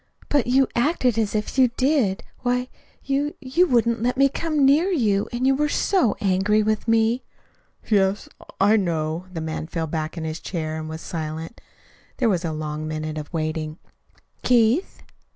"But 0.29 0.47
you 0.47 0.67
acted 0.75 1.19
as 1.19 1.35
if 1.35 1.59
you 1.59 1.67
did. 1.77 2.23
Why, 2.39 2.69
you 3.03 3.35
you 3.39 3.67
wouldn't 3.67 4.01
let 4.01 4.17
me 4.17 4.29
come 4.29 4.65
near 4.65 4.89
you, 4.89 5.29
and 5.31 5.45
you 5.45 5.53
were 5.53 5.69
so 5.69 6.17
angry 6.19 6.63
with 6.63 6.87
me." 6.87 7.21
"Yes, 7.87 8.27
I 8.59 8.77
know." 8.77 9.25
The 9.31 9.41
man 9.41 9.67
fell 9.67 9.85
back 9.85 10.17
in 10.17 10.23
his 10.23 10.39
chair 10.39 10.75
and 10.79 10.89
was 10.89 11.01
silent. 11.01 11.61
There 12.17 12.29
was 12.29 12.43
a 12.43 12.51
long 12.51 12.87
minute 12.87 13.19
of 13.19 13.31
waiting. 13.31 13.77
"Keith." 14.41 15.03